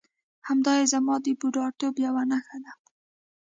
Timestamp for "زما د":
0.93-1.27